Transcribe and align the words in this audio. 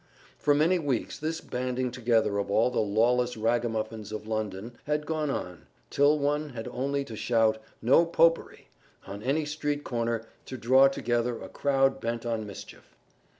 For 0.39 0.55
many 0.55 0.79
weeks 0.79 1.19
this 1.19 1.41
banding 1.41 1.91
together 1.91 2.39
of 2.39 2.49
all 2.49 2.71
the 2.71 2.79
lawless 2.79 3.37
ragamuffins 3.37 4.11
of 4.11 4.25
London 4.25 4.73
had 4.85 5.05
gone 5.05 5.29
on, 5.29 5.67
till 5.91 6.17
one 6.17 6.49
had 6.49 6.67
only 6.69 7.03
to 7.05 7.15
shout 7.15 7.59
"No 7.83 8.07
Popery!" 8.07 8.69
on 9.05 9.21
any 9.21 9.45
street 9.45 9.83
corner 9.83 10.23
to 10.45 10.57
draw 10.57 10.87
together 10.87 11.39
a 11.39 11.49
crowd 11.49 11.99
bent 11.99 12.25
on 12.25 12.47
mischief. 12.47 12.95